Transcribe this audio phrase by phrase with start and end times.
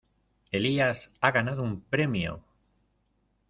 [0.51, 2.43] ¡Elías ha ganado un premio!